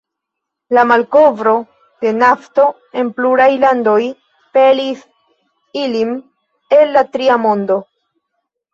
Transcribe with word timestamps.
La 0.77 0.85
malkovro 0.91 1.53
de 2.05 2.13
nafto 2.21 2.65
en 3.03 3.13
pluraj 3.19 3.47
landoj 3.67 3.99
pelis 4.59 5.07
ilin 5.85 6.19
el 6.83 6.95
la 6.99 7.09
Tria 7.17 7.43
Mondo. 7.49 7.83